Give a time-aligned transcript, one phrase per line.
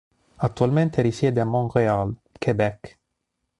[0.37, 2.97] Attualmente risiede a Montréal, Québec.